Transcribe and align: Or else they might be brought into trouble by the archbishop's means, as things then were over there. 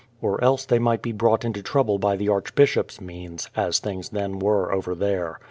Or 0.19 0.43
else 0.43 0.65
they 0.65 0.79
might 0.79 1.03
be 1.03 1.11
brought 1.11 1.45
into 1.45 1.61
trouble 1.61 1.99
by 1.99 2.15
the 2.15 2.27
archbishop's 2.27 2.99
means, 2.99 3.51
as 3.55 3.77
things 3.77 4.09
then 4.09 4.39
were 4.39 4.73
over 4.73 4.95
there. 4.95 5.39